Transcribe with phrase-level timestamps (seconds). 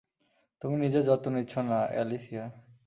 [0.61, 2.45] তুমি নিজের যত্ন নিচ্ছ না, অ্যালিসিয়া।